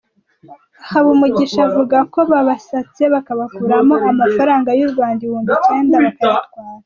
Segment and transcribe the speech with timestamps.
[0.89, 6.69] Habumugisha avuga ko babasatse bakabakuramo amafaranga y’u Rwanda ibihumbi icyenda bakayatwara.